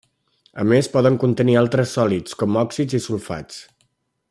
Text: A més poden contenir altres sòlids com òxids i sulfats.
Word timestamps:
A 0.61 0.63
més 0.69 0.89
poden 0.93 1.19
contenir 1.23 1.59
altres 1.61 1.93
sòlids 1.99 2.39
com 2.43 2.59
òxids 2.65 2.99
i 3.01 3.03
sulfats. 3.09 3.63